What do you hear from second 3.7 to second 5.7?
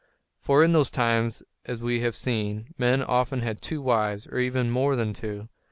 wives, or even more than two.